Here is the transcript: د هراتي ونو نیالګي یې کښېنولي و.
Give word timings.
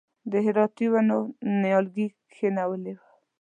د 0.31 0.33
هراتي 0.45 0.87
ونو 0.91 1.17
نیالګي 1.61 2.05
یې 2.11 2.15
کښېنولي 2.31 2.93
و. 2.97 3.01